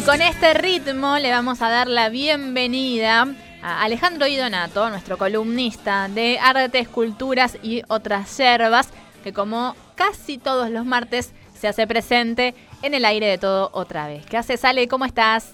[0.00, 3.26] Y con este ritmo le vamos a dar la bienvenida
[3.62, 8.88] a Alejandro Idonato, nuestro columnista de arte, esculturas y otras yerbas,
[9.22, 14.06] que como casi todos los martes se hace presente en el aire de todo otra
[14.06, 14.24] vez.
[14.24, 14.88] ¿Qué haces, Ale?
[14.88, 15.52] ¿Cómo estás?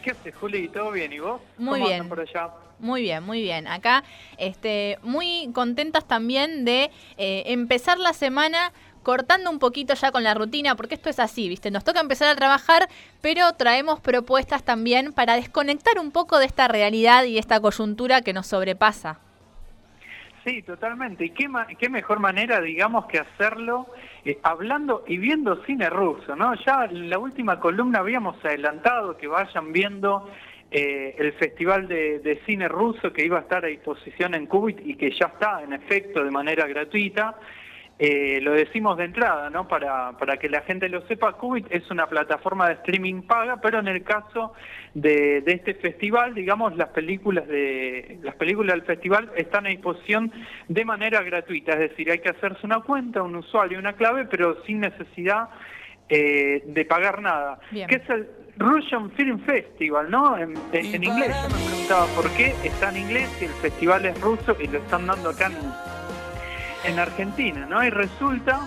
[0.00, 0.68] ¿Qué haces, Juli?
[0.68, 1.12] ¿Todo bien?
[1.12, 1.40] ¿Y vos?
[1.58, 2.08] Muy ¿Cómo bien.
[2.08, 2.50] por allá?
[2.78, 3.66] Muy bien, muy bien.
[3.66, 4.04] Acá,
[4.38, 8.72] este, muy contentas también de eh, empezar la semana
[9.06, 11.70] cortando un poquito ya con la rutina, porque esto es así, ¿viste?
[11.70, 12.88] Nos toca empezar a trabajar,
[13.22, 18.32] pero traemos propuestas también para desconectar un poco de esta realidad y esta coyuntura que
[18.32, 19.20] nos sobrepasa.
[20.44, 21.24] Sí, totalmente.
[21.24, 23.86] ¿Y qué, mejor manera, digamos, que hacerlo
[24.24, 26.56] eh, hablando y viendo cine ruso, ¿no?
[26.66, 30.28] Ya en la última columna habíamos adelantado que vayan viendo
[30.72, 34.96] eh, el Festival de Cine Ruso que iba a estar a disposición en Cubit y
[34.96, 37.36] que ya está, en efecto, de manera gratuita.
[37.98, 39.66] Eh, lo decimos de entrada, ¿no?
[39.68, 43.78] Para, para que la gente lo sepa, Qubit es una plataforma de streaming paga, pero
[43.78, 44.52] en el caso
[44.92, 50.30] de, de este festival, digamos, las películas de las películas del festival están a disposición
[50.68, 54.62] de manera gratuita, es decir, hay que hacerse una cuenta, un usuario, una clave, pero
[54.66, 55.48] sin necesidad
[56.10, 57.58] eh, de pagar nada.
[57.70, 57.88] Bien.
[57.88, 60.36] Que es el Russian Film Festival, ¿no?
[60.36, 61.34] En, en- en inglés.
[61.42, 64.78] Yo me preguntaba por qué está en inglés si el festival es ruso y lo
[64.78, 65.56] están dando acá en
[66.86, 67.84] en Argentina, ¿no?
[67.84, 68.60] Y resulta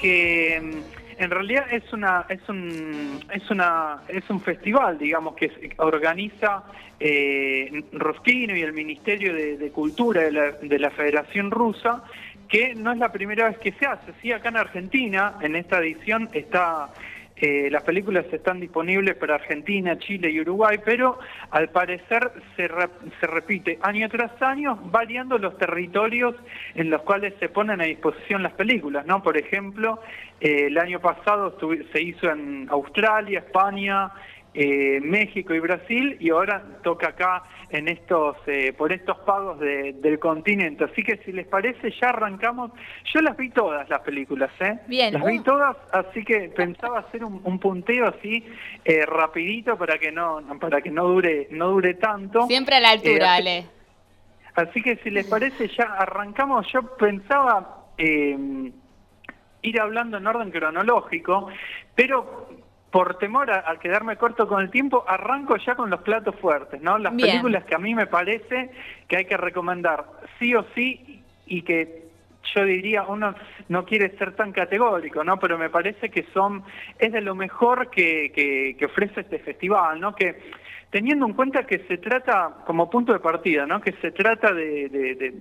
[0.00, 5.74] que mm, en realidad es una es un es una es un festival, digamos, que
[5.78, 6.64] organiza
[6.98, 12.04] eh, y el Ministerio de, de Cultura de la, de la Federación Rusa,
[12.48, 14.12] que no es la primera vez que se hace.
[14.20, 16.90] Sí, acá en Argentina, en esta edición está
[17.36, 21.18] eh, las películas están disponibles para Argentina, Chile y Uruguay, pero
[21.50, 22.88] al parecer se, re-
[23.20, 26.34] se repite año tras año, variando los territorios
[26.74, 29.22] en los cuales se ponen a disposición las películas, ¿no?
[29.22, 30.00] Por ejemplo,
[30.40, 31.56] eh, el año pasado
[31.92, 34.10] se hizo en Australia, España,
[34.54, 37.42] eh, México y Brasil, y ahora toca acá
[37.72, 40.84] en estos, eh, por estos pagos de- del continente.
[40.84, 42.70] Así que si les parece, ya arrancamos.
[43.12, 44.78] Yo las vi todas las películas, ¿eh?
[44.86, 48.44] Bien, Las vi un- todas, así que pensaba hacer un, un punteo así
[48.84, 52.46] eh, rapidito para que no para que no dure no dure tanto.
[52.46, 53.66] Siempre a la altura, Eh, Ale.
[54.54, 56.66] Así que si les parece ya arrancamos.
[56.72, 58.70] Yo pensaba eh,
[59.62, 61.48] ir hablando en orden cronológico,
[61.94, 62.48] pero
[62.92, 66.80] por temor a, a quedarme corto con el tiempo, arranco ya con los platos fuertes,
[66.80, 66.98] ¿no?
[66.98, 67.30] Las Bien.
[67.30, 68.70] películas que a mí me parece
[69.08, 70.04] que hay que recomendar
[70.38, 72.02] sí o sí y que
[72.54, 73.34] yo diría, uno
[73.68, 75.38] no quiere ser tan categórico, ¿no?
[75.38, 76.62] Pero me parece que son,
[76.98, 80.14] es de lo mejor que, que, que ofrece este festival, ¿no?
[80.14, 80.36] Que
[80.90, 83.80] teniendo en cuenta que se trata, como punto de partida, ¿no?
[83.80, 85.34] Que se trata de, de, de,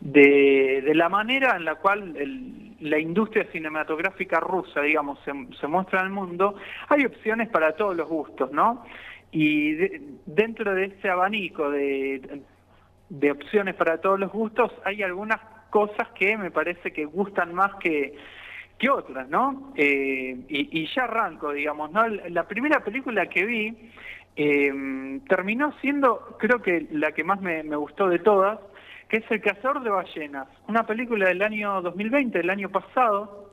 [0.00, 5.66] de- de la manera en la cual el- la industria cinematográfica rusa, digamos, se, se
[5.66, 6.54] muestra al mundo,
[6.88, 8.84] hay opciones para todos los gustos, ¿no?
[9.32, 12.40] Y de- dentro de ese abanico de,
[13.08, 15.40] de opciones para todos los gustos, hay algunas
[15.70, 18.14] cosas que me parece que gustan más que,
[18.78, 19.72] que otras, ¿no?
[19.76, 22.06] Eh, y, y ya arranco, digamos, ¿no?
[22.08, 23.76] La primera película que vi
[24.36, 28.60] eh, terminó siendo, creo que la que más me, me gustó de todas,
[29.08, 33.48] que es El Cazador de Ballenas, una película del año 2020, el año pasado,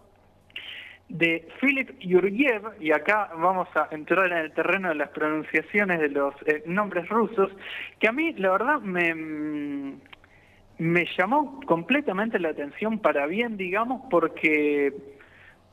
[1.07, 6.09] de Philip Yurgiev, y acá vamos a entrar en el terreno de las pronunciaciones de
[6.09, 7.51] los eh, nombres rusos,
[7.99, 10.01] que a mí la verdad me, mm,
[10.79, 14.93] me llamó completamente la atención para bien, digamos, porque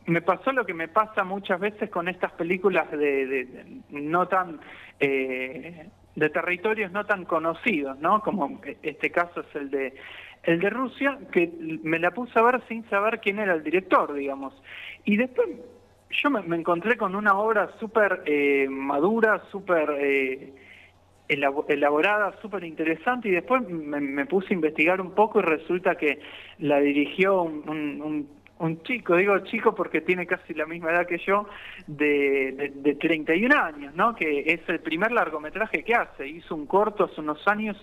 [0.06, 4.60] me pasó lo que me pasa muchas veces con estas películas de- de no tan
[5.00, 8.20] eh, de territorios no tan conocidos, ¿no?
[8.20, 9.94] Como este caso es el de
[10.42, 11.52] el de Rusia, que
[11.84, 14.52] me la puse a ver sin saber quién era el director, digamos.
[15.04, 15.48] Y después
[16.10, 20.52] yo me, encontré con una obra súper eh, madura, súper eh,
[21.28, 26.18] elabo- elaborada, súper interesante, y después me, puse a investigar un poco y resulta que
[26.58, 31.46] la dirigió un- un chico, digo chico porque tiene casi la misma edad que yo,
[31.86, 34.14] de, de, de 31 años, ¿no?
[34.14, 36.28] Que es el primer largometraje que hace.
[36.28, 37.76] Hizo un corto hace unos años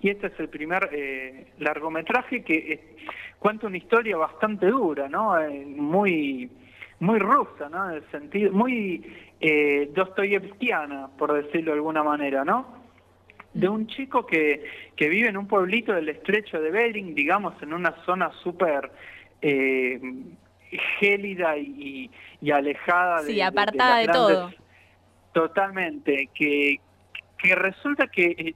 [0.00, 2.96] y este es el primer eh, largometraje que
[3.38, 5.38] cuenta una historia bastante dura, ¿no?
[5.38, 6.50] Eh, muy
[7.00, 7.90] muy rusa, ¿no?
[7.90, 9.04] En el sentido, muy
[9.40, 12.82] eh, dostoyevskiana, por decirlo de alguna manera, ¿no?
[13.52, 14.64] De un chico que,
[14.96, 18.90] que vive en un pueblito del estrecho de Bering, digamos, en una zona súper
[19.46, 20.00] eh,
[20.98, 22.10] gélida y,
[22.40, 24.50] y alejada de, Sí, de- de apartada las de todo.
[25.32, 26.76] Totalmente, que,
[27.38, 28.54] que resulta que eh,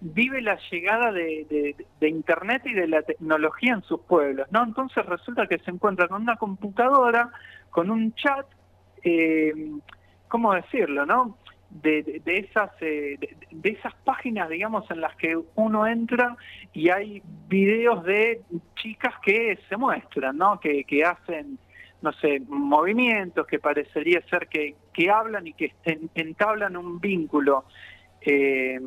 [0.00, 4.62] vive la llegada de, de- de Internet y de la tecnología en sus pueblos, ¿no?
[4.62, 7.30] Entonces resulta que se encuentra con una computadora,
[7.70, 8.46] con un chat,
[9.02, 9.52] eh,
[10.28, 11.38] ¿cómo decirlo, no?
[11.82, 13.18] De, esas de,
[13.62, 16.36] esas páginas digamos en las que uno entra
[16.72, 18.42] y hay videos de
[18.76, 21.58] chicas que se muestran no que, que hacen
[22.02, 25.72] no sé movimientos que parecería ser que, que hablan y que
[26.14, 27.64] entablan un vínculo
[28.20, 28.80] eh,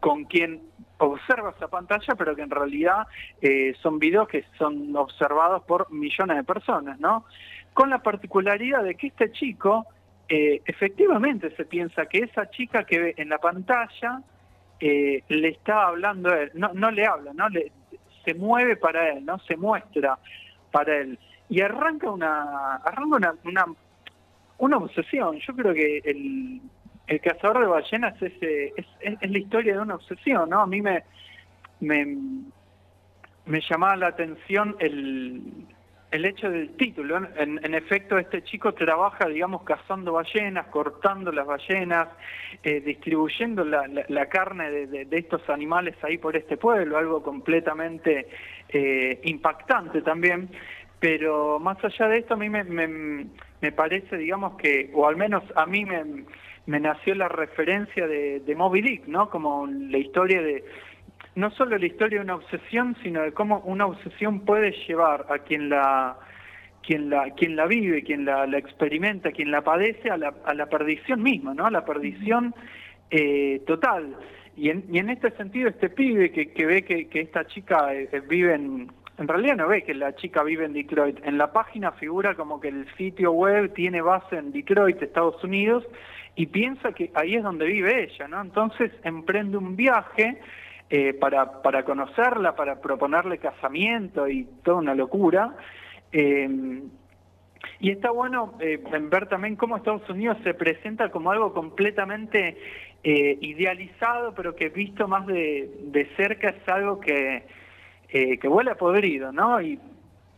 [0.00, 0.62] con quien
[0.98, 3.06] observa esa pantalla, pero que en realidad
[3.40, 7.24] eh, son videos que son observados por millones de personas, ¿no?
[7.72, 9.86] Con la particularidad de que este chico,
[10.28, 14.22] eh, efectivamente se piensa que esa chica que ve en la pantalla
[14.78, 17.48] eh, le está hablando a él, no, no le habla, ¿no?
[17.48, 17.72] Le,
[18.24, 19.38] se mueve para él, ¿no?
[19.40, 20.18] Se muestra
[20.70, 21.18] para él.
[21.48, 23.64] Y arranca una, arranca una, una,
[24.58, 25.38] una obsesión.
[25.38, 26.60] Yo creo que el,
[27.22, 30.60] cazador de ballenas es, eh, es, es, la historia de una obsesión, ¿no?
[30.60, 31.04] A mí me,
[31.80, 32.18] me,
[33.46, 35.42] me llamaba la atención el,
[36.10, 37.16] el hecho del título.
[37.36, 42.08] En, en, efecto, este chico trabaja, digamos, cazando ballenas, cortando las ballenas,
[42.62, 48.28] eh, distribuyendo la, la, carne de, de, estos animales ahí por este pueblo, algo completamente
[48.68, 50.48] eh, impactante también.
[51.00, 53.26] Pero más allá de esto, a mí me, me,
[53.60, 56.24] me parece, digamos, que, o al menos a mí me
[56.68, 59.30] me nació la referencia de, de Moby Dick, ¿no?
[59.30, 60.62] Como la historia de,
[61.38, 65.38] no solo la historia de una obsesión, sino de cómo una obsesión puede llevar a
[65.38, 66.16] quien la
[66.82, 70.66] quien la quien la vive, quien la, experimenta, quien la padece a la, a la
[70.66, 71.66] perdición misma, ¿no?
[71.66, 72.54] A la perdición
[73.10, 74.16] eh, total.
[74.56, 77.94] Y en, y en este sentido, este pibe que, que ve que, que esta chica
[77.94, 81.18] eh, vive en, en realidad no ve que la chica vive en Detroit.
[81.24, 85.84] En la página figura como que el sitio web tiene base en Detroit, Estados Unidos,
[86.34, 88.40] y piensa que ahí es donde vive ella, ¿no?
[88.40, 90.40] Entonces emprende un viaje
[90.90, 95.54] eh, para, para conocerla, para proponerle casamiento y toda una locura.
[96.12, 96.82] Eh,
[97.80, 102.56] y está bueno eh, ver también cómo Estados Unidos se presenta como algo completamente
[103.00, 107.44] idealizado, pero que visto más de, de cerca es algo que,
[108.08, 109.62] que huele a podrido, ¿no?
[109.62, 109.78] Y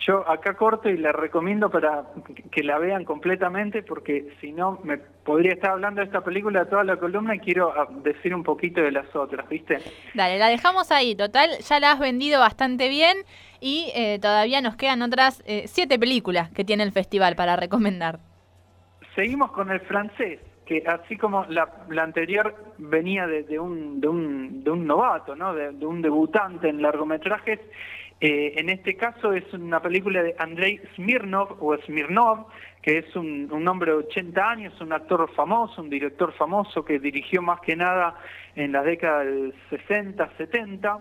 [0.01, 2.05] yo acá corto y la recomiendo para
[2.51, 6.85] que la vean completamente porque si no me podría estar hablando de esta película toda
[6.85, 9.79] la columna y quiero ah, decir un poquito de las otras, ¿viste?
[10.15, 13.19] Dale, la dejamos ahí, total, ya la has vendido bastante bien
[13.61, 18.21] y eh, todavía nos quedan otras eh, siete películas que tiene el festival para recomendar.
[19.15, 21.69] Seguimos con el francés, que así como la,
[22.03, 25.53] anterior venía de, un, de, un, de un novato, ¿no?
[25.53, 27.59] de un debutante en largometrajes,
[28.21, 32.49] eh, en este caso es una película de Andrei Smirnov o Smirnov,
[32.83, 37.41] que es un, hombre de 80 años, un actor famoso, un director famoso que dirigió
[37.41, 38.15] más que nada
[38.57, 40.99] en la década del 60, 70,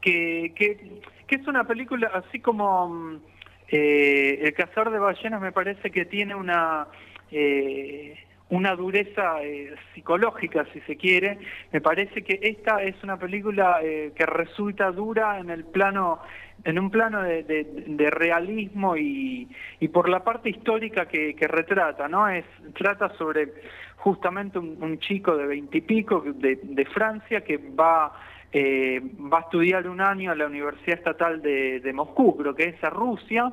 [0.00, 3.20] que, que, es una película así como
[3.68, 6.88] eh, El cazador de ballenas me parece que tiene una...
[7.30, 11.38] Eh, una dureza eh, psicológica, si se quiere.
[11.72, 16.20] Me parece que esta es una película eh, que resulta dura en el plano,
[16.64, 19.48] en un plano de, realismo y,
[19.80, 22.28] y, por la parte histórica que, retrata, ¿no?
[22.28, 23.52] Es, trata sobre
[23.96, 28.12] justamente un, chico de veintipico de, de Francia que va
[28.52, 32.68] eh, va a estudiar un año a la Universidad Estatal de, de Moscú, creo que
[32.68, 33.52] es a Rusia,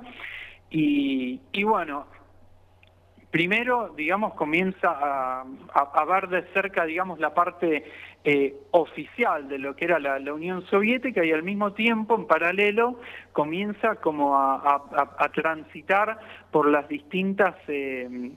[0.69, 2.05] y, y bueno,
[3.33, 7.83] Primero, digamos, comienza a, ver de cerca, digamos, la parte
[8.23, 12.99] eh, oficial de lo que era la, Unión Soviética y al mismo tiempo, en paralelo,
[13.31, 16.19] comienza como a, transitar
[16.51, 17.55] por las distintas...
[17.67, 18.33] Eh,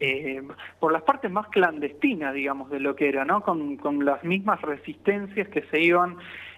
[0.00, 0.42] eh,
[0.80, 3.42] por las partes más clandestinas, digamos, de lo que era, ¿no?
[3.42, 6.16] Con, las mismas resistencias que se iban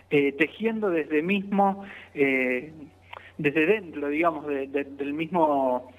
[0.08, 5.92] tejiendo desde mismo, desde dentro, digamos, del mismo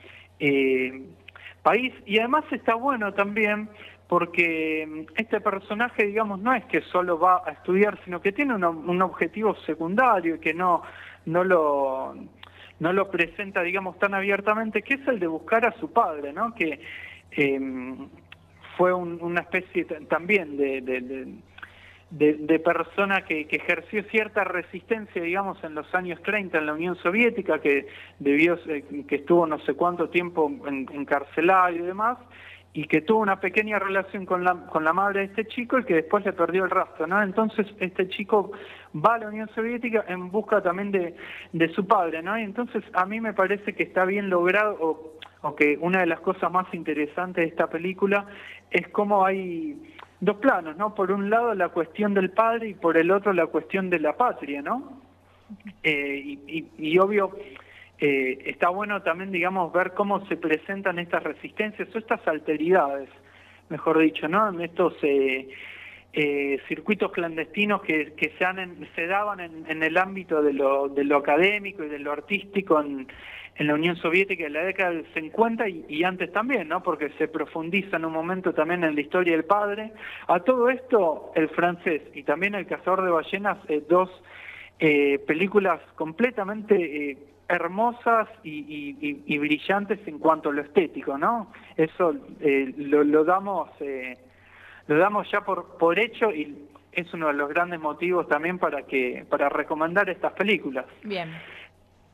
[1.64, 1.94] país.
[2.06, 3.70] Y además está bueno también
[4.08, 8.54] porque mm, este personaje, digamos, no es que solo va a estudiar, sino que tiene
[8.54, 10.84] un, objetivo secundario y que no,
[11.26, 12.16] no lo
[12.80, 16.54] no lo presenta, digamos, tan abiertamente, que es el de buscar a su padre, ¿no?
[16.54, 16.82] Que
[17.32, 18.10] em,
[18.78, 21.28] fue una especie también de de,
[22.64, 27.88] persona que, ejerció cierta resistencia, digamos, en los años 30 en la Unión Soviética, que
[28.20, 32.18] debió, que estuvo no sé cuánto tiempo encarcelado y demás,
[32.74, 35.84] y que tuvo una pequeña relación con la, con la madre de este chico y
[35.84, 37.22] que después le perdió el rastro, ¿no?
[37.22, 38.52] Entonces este chico
[38.96, 41.16] va a la Unión Soviética en busca también de,
[41.52, 42.38] de su padre, ¿no?
[42.38, 46.08] Y entonces a mí me parece que está bien logrado, o, o que una de
[46.08, 48.26] las cosas más interesantes de esta película
[48.72, 49.78] es cómo hay
[50.24, 50.96] dos planos, ¿no?
[50.96, 54.14] Por un lado la cuestión del padre y por el otro la cuestión de la
[54.14, 55.02] patria, ¿no?
[55.84, 56.38] Eh,
[56.78, 57.36] y, obvio,
[58.00, 63.10] eh, está bueno también, digamos, ver cómo se presentan estas resistencias o estas alteridades.
[63.70, 64.50] mejor dicho, ¿no?
[64.50, 65.50] En estos eh,
[66.14, 70.88] eh, circuitos clandestinos que, que se, han se daban en, en, el ámbito de lo,
[70.88, 73.08] de lo académico y de lo artístico en,
[73.56, 76.82] en la Unión Soviética en la década del 50 y, antes también, ¿no?
[76.82, 79.92] Porque se profundiza en un momento también en la historia del padre.
[80.28, 84.10] A todo esto, el francés y también el cazador de ballenas, eh, dos
[84.80, 87.18] eh, películas completamente eh,
[87.48, 91.52] hermosas y, y, brillantes en cuanto a lo estético, ¿no?
[91.78, 93.70] Eso eh, lo, lo, damos
[94.88, 96.58] lo damos ya por por hecho y
[96.92, 100.86] es uno de los grandes motivos también para que para recomendar estas películas.
[101.04, 101.30] Bien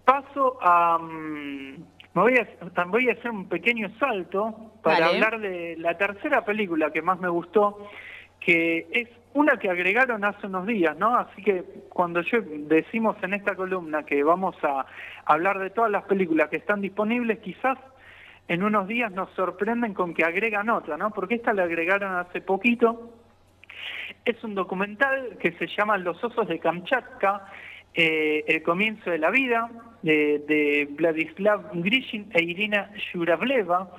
[0.09, 0.97] paso a...
[0.97, 1.83] Mm,
[2.15, 5.15] me voy a, voy a hacer un pequeño salto para Vale.
[5.15, 7.87] hablar de la tercera película que más me gustó,
[8.39, 11.15] que es una que agregaron hace unos días, ¿no?
[11.15, 14.87] Así que cuando yo decimos en esta columna que vamos a
[15.25, 17.77] hablar de todas las películas que están disponibles, quizás
[18.47, 21.11] en unos días nos sorprenden con que agregan otra, ¿no?
[21.11, 23.13] Porque esta la agregaron hace poquito.
[24.25, 27.45] Es un documental que se llama Los osos de Kamchatka,
[27.93, 29.69] eh, El comienzo de la vida,
[30.01, 33.91] de, de Vladislav Grishin e Irina Yuravleva.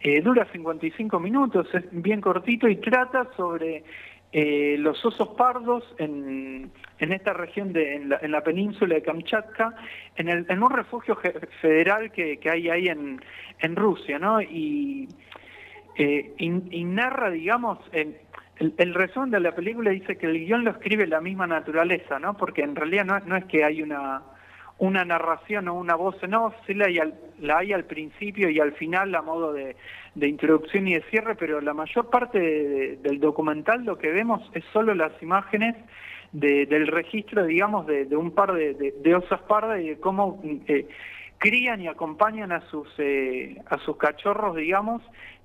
[0.00, 3.84] Eh, dura 55 minutos, es bien cortito y trata sobre
[4.32, 9.02] eh, los osos pardos en, en esta región, de, en, la, en la península de
[9.02, 9.74] Kamchatka,
[10.16, 11.16] en, el, en un refugio
[11.62, 13.20] federal que, que, hay ahí en,
[13.60, 14.42] en Rusia, ¿no?
[14.42, 15.08] Y,
[15.96, 18.16] eh, y, y narra, digamos, en,
[18.58, 22.36] el, resumen de la película dice que el guion lo escribe la misma naturaleza, ¿no?
[22.36, 24.22] Porque en realidad no, no es que hay una
[24.78, 28.58] una narración o una voz off, sí la hay, al, la hay al principio y
[28.58, 29.76] al final a modo de,
[30.16, 34.10] de introducción y de cierre, pero la mayor parte de, de, del documental lo que
[34.10, 35.76] vemos es solo las imágenes
[36.32, 40.88] de, del registro, digamos, de, un par de, osas pardas y de cómo eh,
[41.38, 45.00] crían y acompañan a sus, eh, a sus cachorros, digamos,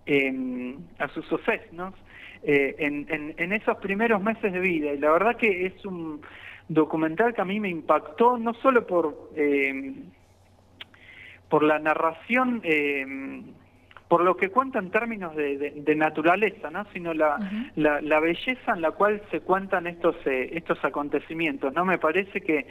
[0.07, 1.93] eh, a sus ofes, ¿no?
[2.41, 4.93] En, en, en esos primeros meses de vida.
[4.93, 6.21] Y la verdad que es un
[6.69, 9.93] documental que a mí me impactó no solo por eh,
[11.49, 13.41] por la narración eh,
[14.07, 17.71] por lo que cuenta en términos de, de, de naturaleza no sino la, uh -huh.
[17.75, 22.39] la, la belleza en la cual se cuentan estos eh, estos acontecimientos no me parece
[22.41, 22.67] que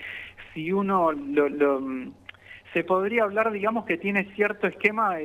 [0.54, 1.80] si uno lo, lo
[2.72, 5.16] se podría hablar, digamos, que tiene cierto esquema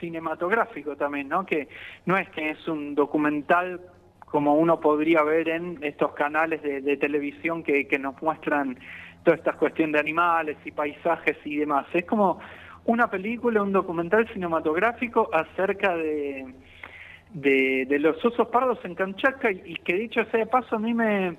[0.00, 1.46] cinematográfico también, ¿no?
[1.46, 1.68] Que
[2.06, 3.80] no es que es un documental
[4.26, 8.78] como uno podría ver en estos canales de, de televisión que, que, nos muestran
[9.24, 11.86] todas estas cuestiones de animales y paisajes y demás.
[11.92, 12.40] Es como
[12.86, 16.46] una película, un documental cinematográfico acerca de,
[17.34, 21.36] de, los osos pardos en Kamchatka y, que dicho sea de paso a mí me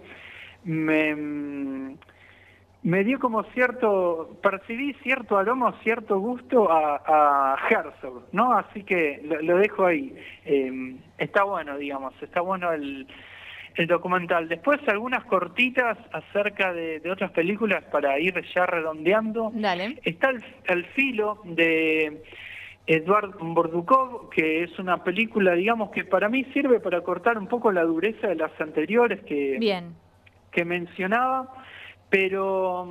[2.84, 8.54] me dio como cierto, percibí cierto aroma, cierto gusto a, a Herzog, ¿no?
[8.54, 10.14] Así que lo, lo dejo ahí.
[10.46, 13.08] Eh, está bueno, digamos, está bueno el,
[13.76, 14.50] el documental.
[14.50, 19.52] Después algunas cortitas acerca de, de, otras películas para ir ya redondeando.
[19.56, 20.00] Dale.
[20.04, 22.22] Está el, el filo de
[22.86, 27.72] Eduard Bordukov, que es una película, digamos, que para mí sirve para cortar un poco
[27.72, 29.96] la dureza de las anteriores que, Bien.
[30.52, 31.64] que mencionaba
[32.14, 32.88] pero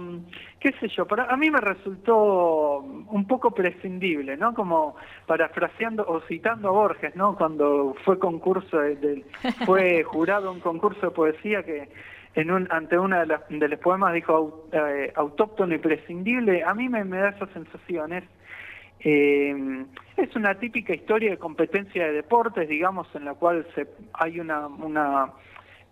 [0.58, 4.52] qué sé yo, para a mí me resultó un poco prescindible, ¿no?
[4.52, 4.96] Como
[5.28, 7.36] parafraseando o citando a Borges, ¿no?
[7.36, 9.24] Cuando fue concurso de, de
[9.64, 11.88] fue jurado un concurso de poesía que
[12.34, 16.74] en un ante una de, las, de los poemas dijo eh, autóctono y prescindible, a
[16.74, 18.24] mí me, me da esas sensaciones.
[19.04, 19.84] Eh,
[20.16, 24.66] es una típica historia de competencia de deportes, digamos, en la cual se, hay una,
[24.66, 25.30] una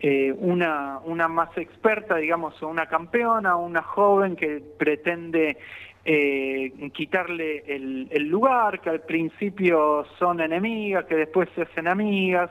[0.02, 5.58] eh, una, una más experta, digamos, una campeona, una joven que pretende
[6.06, 12.50] eh, quitarle el, el, lugar, que al principio son enemigas, que después se hacen amigas,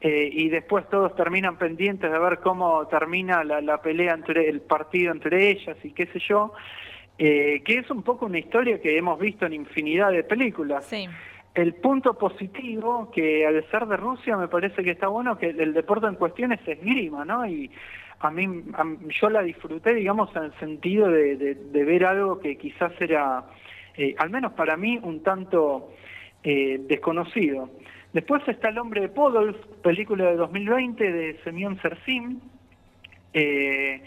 [0.00, 4.60] eh, y después todos terminan pendientes de ver cómo termina la, la pelea entre el
[4.60, 6.52] partido entre ellas y qué sé yo,
[7.16, 10.84] que es un poco una historia que hemos visto en infinidad de películas.
[10.84, 11.08] Sí
[11.54, 15.72] el punto positivo que al ser de Rusia me parece que está bueno que el
[15.72, 17.46] deporte en cuestión es esgrima, ¿no?
[17.46, 17.70] Y
[18.20, 22.92] a mí, a, yo la disfruté, digamos, en el sentido de, ver algo que quizás
[23.00, 23.44] era,
[23.96, 25.92] eh, al menos para mí, un tanto
[26.42, 27.70] eh, desconocido.
[28.12, 32.40] Después está El hombre de Podolsk, película de 2020 de Semyon Sersim,
[33.32, 34.02] eh,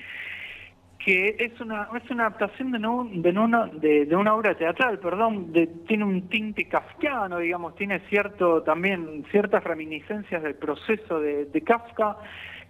[0.97, 5.53] que es una es una adaptación de, no, de, una, de, una obra teatral, perdón,
[5.53, 11.61] de, tiene un tinte kafkiano, digamos, tiene cierto también ciertas reminiscencias del proceso de, de
[11.61, 12.17] Kafka,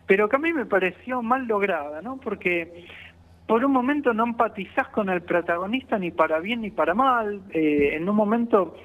[0.06, 2.18] pero que a mí me pareció mal lograda, ¿no?
[2.18, 2.86] Porque
[3.48, 7.92] por un momento no empatizás con el protagonista ni para bien ni para mal, eh,
[7.94, 8.76] en un momento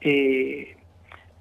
[0.00, 0.76] eh,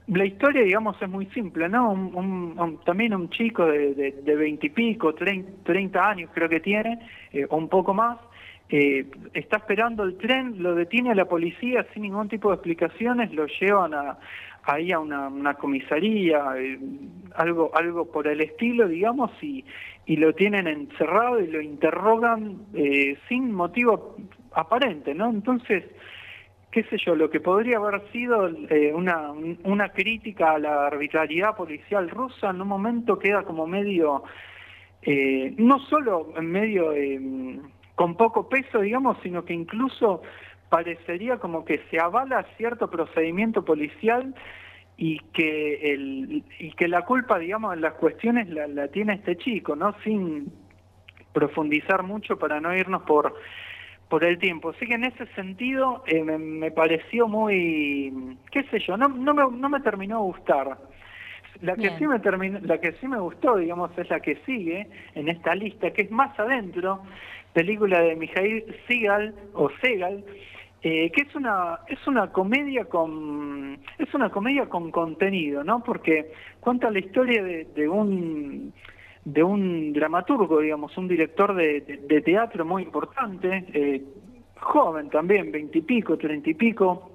[0.07, 1.91] la historia, digamos, es muy simple, ¿no?
[1.91, 6.99] Un, también un chico de veintipico, de, 30 años creo que tiene,
[7.31, 8.19] eh, o un poco más,
[8.69, 13.47] eh, está esperando el tren, lo detiene la policía sin ningún tipo de explicaciones, lo
[13.47, 14.17] llevan a,
[14.63, 16.79] ahí a una, comisaría, eh,
[17.35, 19.65] algo, algo por el estilo, digamos, y,
[20.05, 22.59] y lo tienen encerrado y lo interrogan
[23.27, 24.17] sin motivo
[24.53, 25.29] aparente, ¿no?
[25.31, 25.83] Entonces,
[26.75, 29.31] qué sé yo, lo que podría haber sido eh, una,
[29.63, 34.25] una crítica a la arbitrariedad policial rusa en un momento queda como medio,
[35.01, 37.61] eh, no solo medio eh,
[37.95, 40.21] con poco peso, digamos, sino que incluso
[40.67, 44.35] parecería como que se avala cierto procedimiento policial
[44.97, 49.37] y que el, y que la culpa, digamos, en las cuestiones la, la tiene este
[49.37, 49.95] chico, ¿no?
[50.03, 50.51] Sin
[51.31, 53.33] profundizar mucho para no irnos por
[54.09, 54.69] por el tiempo.
[54.69, 59.43] Así que en ese sentido eh, me, pareció muy, qué sé yo, no, no, me,
[59.57, 60.77] no me terminó de gustar.
[61.61, 64.87] La que, sí me terminó, la que sí me gustó, digamos, es la que sigue
[65.15, 67.01] en esta lista, que es Más Adentro,
[67.53, 70.25] película de Mijail Segal, o Segal,
[70.81, 75.81] eh, que es una es una comedia con es una comedia con contenido, ¿no?
[75.81, 78.73] Porque cuenta la historia de un
[79.25, 81.81] de un dramaturgo, digamos, un director de,
[82.23, 84.03] teatro muy importante, eh,
[84.59, 87.11] joven también, veintipico, treinta y pico,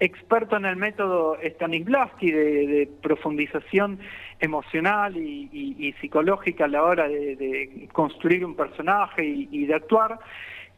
[0.00, 4.00] experto en el método Stanislavski de, profundización
[4.40, 10.18] emocional y, psicológica a la hora de, construir un personaje y, de actuar,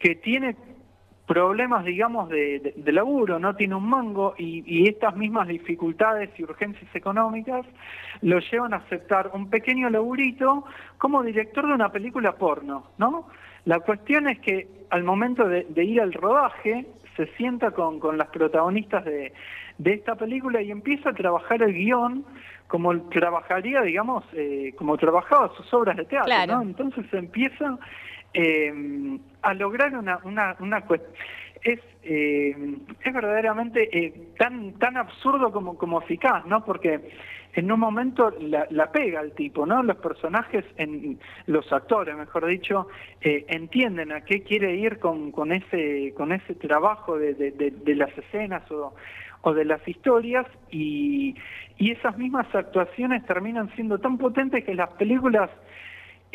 [0.00, 0.56] que tiene
[1.26, 7.64] problemas, digamos, de, laburo, no tiene un mango y, estas mismas dificultades y urgencias económicas
[8.20, 10.64] lo llevan a aceptar un pequeño laburito
[10.98, 13.28] como director de una película porno, ¿no?
[13.64, 18.28] La cuestión es que al momento de, ir al rodaje se sienta con, con las
[18.28, 19.32] protagonistas de,
[19.82, 22.24] esta película y empieza a trabajar el guion
[22.68, 26.62] como trabajaría, digamos, eh, como trabajaba sus obras de teatro, ¿no?
[26.62, 27.78] Entonces empieza
[28.34, 31.12] eh, a lograr una, una, una cuestión.
[31.62, 32.54] Es, eh,
[33.02, 36.62] es verdaderamente eh, tan, tan absurdo como, como eficaz, ¿no?
[36.62, 37.00] Porque
[37.54, 39.82] en un momento la, pega el tipo, ¿no?
[39.82, 42.88] Los personajes, en, los actores, mejor dicho,
[43.20, 47.94] eh, entienden a qué quiere ir con, con, ese, con ese trabajo de, de, de,
[47.94, 48.94] las escenas o,
[49.42, 51.36] o de las historias y,
[51.78, 55.48] y esas mismas actuaciones terminan siendo tan potentes que las películas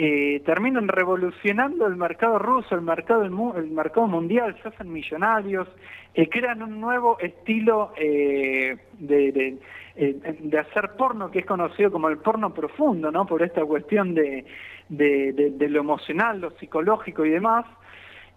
[0.02, 5.68] eh, terminan revolucionando el mercado ruso, el mercado, el, mercado mundial, se hacen millonarios,
[6.14, 9.58] eh, crean un nuevo estilo eh, de,
[9.98, 13.26] de, hacer porno que es conocido como el porno profundo, ¿no?
[13.26, 14.46] Por esta cuestión de,
[14.88, 17.66] lo emocional, lo psicológico y demás.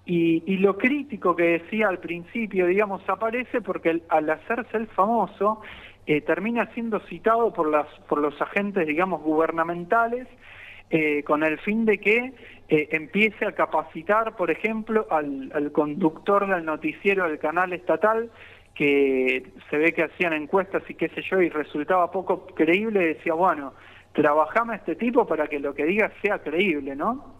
[0.04, 5.60] Y, y, lo crítico que decía al principio, digamos, aparece porque al hacerse el famoso,
[6.26, 10.26] termina siendo citado por, las, por los agentes, digamos, gubernamentales,
[10.94, 12.34] eh, con el fin de que
[12.68, 18.30] eh, empiece a capacitar, por ejemplo, al, conductor del noticiero del canal estatal,
[18.74, 23.32] que se ve que hacían encuestas y qué sé yo, y resultaba poco creíble, decía,
[23.32, 23.72] bueno,
[24.12, 27.36] trabajame a este tipo para que lo que diga sea creíble, ¿no?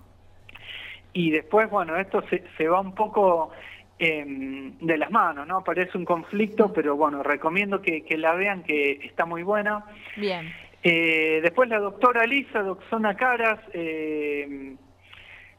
[1.13, 3.51] Y después, bueno, esto se, se va un poco
[3.99, 5.63] em, de las manos, ¿no?
[5.63, 9.85] Parece un conflicto, pero bueno, recomiendo que, que la vean, que está muy buena.
[10.17, 10.51] Bien.
[10.83, 14.75] Eh, después la doctora Lisa, Doxona Caras, eh,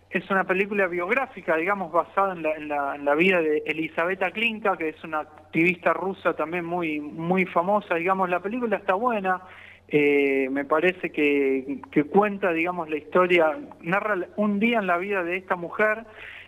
[0.10, 5.22] es una película biográfica, digamos, basada en la, vida de Elisabetta Klinka, que es una
[5.22, 9.42] activista rusa también muy, muy famosa, digamos, la película está buena,
[9.88, 11.82] eh, me parece que,
[12.12, 16.04] cuenta, digamos, la historia, narra un día en la vida de esta mujer,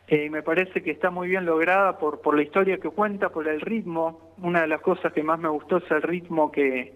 [0.08, 3.48] y me parece que está muy bien lograda por, por la historia que cuenta, por
[3.48, 6.94] el ritmo, una de las cosas que más me gustó es el ritmo que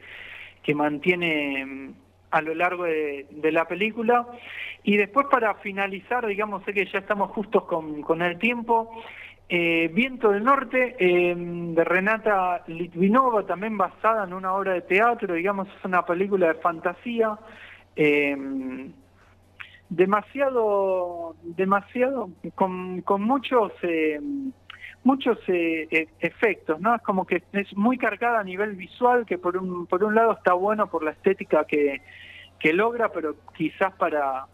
[0.69, 1.93] que mantiene mm,
[2.29, 4.27] a lo largo de, la película.
[4.83, 8.91] Y después para finalizar, digamos, sé que ya estamos justos con, el tiempo,
[9.49, 15.33] eh, Viento del Norte, em, de Renata Litvinova, también basada en una obra de teatro,
[15.33, 17.39] digamos, es una película de fantasía.
[17.95, 18.93] Em,
[19.89, 24.51] demasiado, demasiado, con, con muchos em,
[25.03, 26.95] muchos eh, e, efectos, ¿no?
[26.95, 30.33] Es como que es muy cargada a nivel visual, que por un, por un lado
[30.33, 32.01] está bueno por la estética que,
[32.59, 34.45] que logra, pero quizás para,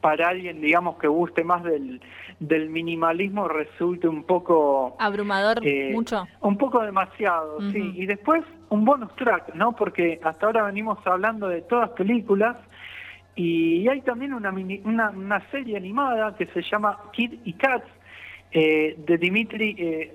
[0.00, 2.00] para alguien, digamos, que guste más del,
[2.38, 4.96] del minimalismo resulte un poco...
[4.98, 6.26] Abrumador, eh, mucho.
[6.40, 7.92] Un poco demasiado, sí.
[7.94, 9.72] Y después un bonus track, ¿no?
[9.72, 12.56] Porque hasta ahora venimos hablando de todas películas
[13.36, 14.52] y hay también una,
[14.84, 17.86] una, una serie animada que se llama Kid y Cats,
[18.56, 20.14] eh, de Dmitry eh,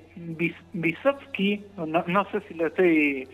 [0.73, 3.27] Vysotsky, no, sé si lo estoy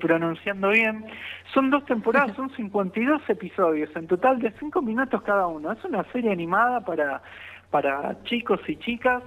[0.00, 1.04] pronunciando bien.
[1.52, 5.72] Son dos temporadas, son 52 episodios, en total de 5 minutos cada uno.
[5.72, 7.22] Es una serie animada para,
[7.70, 9.22] para chicos y chicas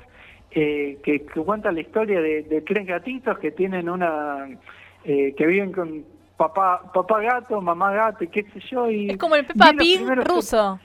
[0.50, 4.48] eh, que, cuenta la historia de, tres gatitos que tienen una...
[5.04, 6.04] Eh, que viven con
[6.36, 8.90] papá papá gato, mamá gato y qué sé yo.
[8.90, 10.80] Y es como el Peppa Pig ruso.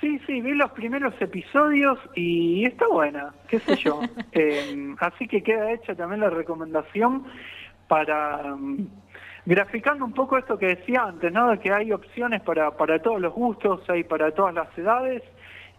[0.00, 4.00] Sí, sí, vi los primeros episodios y está buena, qué sé yo.
[4.32, 7.24] Em, así que queda hecha también la recomendación
[7.86, 8.88] para em,
[9.44, 11.50] graficando un poco esto que decía antes, ¿no?
[11.50, 15.22] De que hay opciones para, para todos los gustos, hay para todas las edades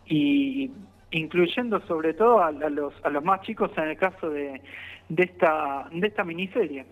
[0.05, 0.71] y
[1.11, 4.61] incluyendo sobre todo a, los, a los más chicos en el caso de,
[5.09, 6.85] de, esta, de esta miniserie.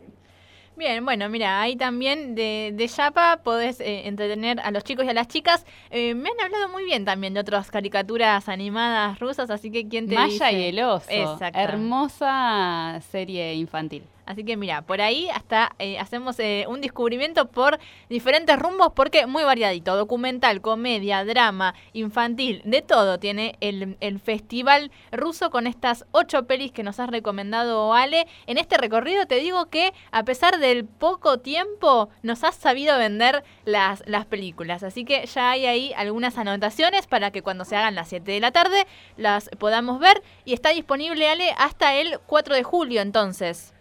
[0.79, 5.09] Bien, bueno, mira, ahí también de, de Yapa podés eh, entretener a los chicos y
[5.09, 5.65] a las chicas.
[5.89, 10.07] Eh, me han hablado muy bien también de otras caricaturas animadas rusas, así que ¿quién
[10.07, 11.37] te Maya y el oso.
[11.53, 14.03] Hermosa serie infantil.
[14.29, 19.25] Así que mira, por ahí hasta eh, hacemos eh, un descubrimiento por diferentes rumbos porque
[19.25, 19.95] muy variadito.
[19.95, 26.71] Documental, comedia, drama, infantil, de todo tiene el, el festival ruso con estas ocho pelis
[26.71, 28.27] que nos has recomendado Ale.
[28.45, 33.43] En este recorrido te digo que a pesar del poco tiempo nos has sabido vender
[33.65, 34.83] las, las películas.
[34.83, 38.39] Así que ya hay ahí algunas anotaciones para que cuando se hagan las 7 de
[38.39, 38.85] la tarde
[39.17, 40.21] las podamos ver.
[40.45, 43.73] Y está disponible Ale hasta el 4 de julio entonces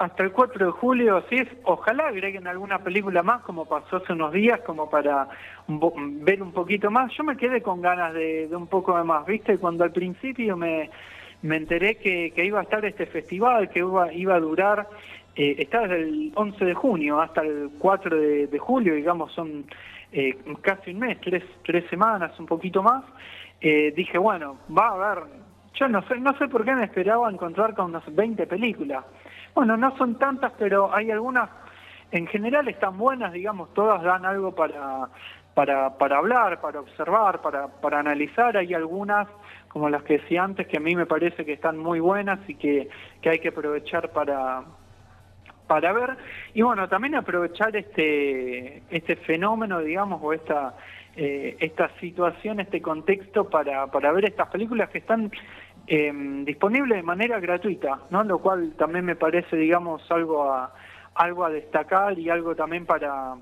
[0.00, 4.32] hasta el 4 de julio, sí, ojalá agreguen alguna película más, como pasó hace unos
[4.32, 5.28] días, como para
[5.68, 7.12] ver un poquito más.
[7.18, 9.58] Yo me quedé con ganas de, un poco de más, ¿viste?
[9.58, 10.88] Cuando al principio me,
[11.42, 14.88] me enteré que, iba a estar este festival, que iba, iba a durar,
[15.36, 19.66] eh, está desde el 11 de junio hasta el 4 de, julio, digamos, son
[20.12, 23.04] eh, casi un mes, tres, tres semanas, un poquito más.
[23.60, 25.24] Eh, dije, bueno, va a haber,
[25.74, 29.04] yo no sé, no sé por qué me esperaba encontrar con unas 20 películas.
[29.54, 31.50] Bueno, no son tantas, pero hay algunas,
[32.10, 35.08] en general están buenas, digamos, todas dan algo para,
[35.54, 38.56] para, para hablar, para observar, para, para analizar.
[38.56, 39.28] Hay algunas,
[39.68, 42.54] como las que decía antes, que a mí me parece que están muy buenas y
[42.54, 42.88] que,
[43.20, 44.62] que hay que aprovechar para,
[45.70, 46.16] para ver
[46.52, 50.74] y bueno también aprovechar este este fenómeno digamos o esta
[51.14, 55.30] eh, esta situación este contexto para, para ver estas películas que están
[55.92, 56.12] eh,
[56.44, 58.22] disponible de manera gratuita, ¿no?
[58.22, 60.72] Lo cual también me parece, digamos, algo a,
[61.16, 63.34] algo a destacar y algo también para,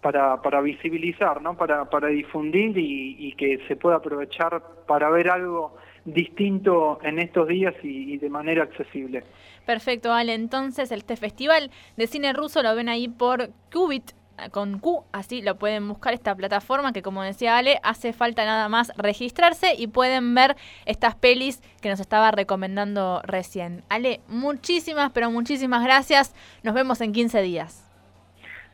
[0.00, 1.54] para, para visibilizar, ¿no?
[1.54, 5.76] Para, para difundir y, que se pueda aprovechar para ver algo
[6.06, 9.22] distinto en estos días y, y de manera accesible.
[9.66, 10.32] Perfecto, Ale.
[10.32, 14.12] Entonces, este festival de cine ruso lo ven ahí por Qubit
[14.50, 18.68] con Q, así lo pueden buscar esta plataforma que como decía Ale, hace falta nada
[18.68, 23.84] más registrarse y pueden ver estas pelis que nos estaba recomendando recién.
[23.88, 26.34] Ale, muchísimas, pero muchísimas gracias.
[26.62, 27.84] Nos vemos en 15 días.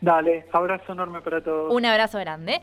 [0.00, 1.72] Dale, abrazo enorme para todos.
[1.72, 2.61] Un abrazo grande.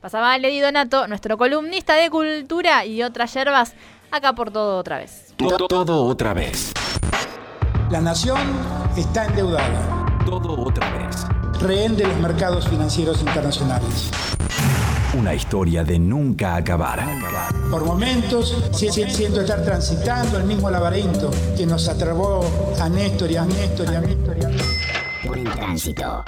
[0.00, 3.74] Pasaba Ale Di Donato, nuestro columnista de cultura y otras yerbas,
[4.10, 5.34] acá por todo otra vez.
[5.38, 6.74] Todo, todo otra vez.
[7.90, 8.40] La nación
[8.96, 10.04] está endeudada.
[10.26, 11.03] Todo otra vez
[11.64, 14.10] rehén de los mercados financieros internacionales.
[15.18, 17.00] Una historia de nunca acabar.
[17.70, 22.44] Por momentos siento estar transitando el mismo laberinto que nos atrapó
[22.80, 24.36] a Néstor y a Néstor y a Néstor.
[24.38, 24.50] Y a...
[25.26, 26.22] Por tránsito.